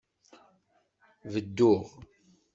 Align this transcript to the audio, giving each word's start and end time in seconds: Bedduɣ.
Bedduɣ. 1.33 1.83